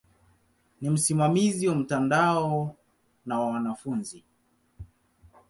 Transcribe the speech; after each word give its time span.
Ni 0.81 0.89
msimamizi 0.89 1.67
wa 1.67 1.75
mtandao 1.75 2.75
na 3.25 3.39
wa 3.39 3.49
wanafunzi. 3.51 4.23